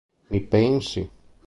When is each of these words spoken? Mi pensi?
Mi 0.31 0.39
pensi? 0.55 1.07